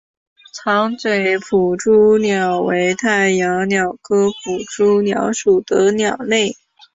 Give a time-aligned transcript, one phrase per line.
[0.55, 6.55] 长嘴捕蛛鸟为太阳鸟科捕蛛鸟属的鸟类。